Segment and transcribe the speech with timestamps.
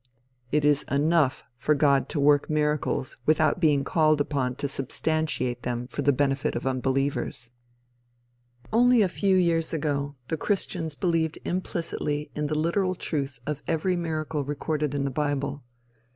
[0.51, 5.85] It is enough for God to work miracles without being called upon to substantiate them
[5.89, 7.51] for the benefit of unbelievers.
[8.73, 13.95] Only a few years ago, the christians believed implicitly in the literal truth of every
[13.95, 15.61] miracle recorded in the bible.